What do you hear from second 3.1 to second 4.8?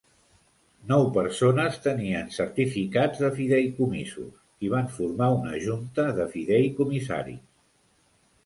de fideïcomisos i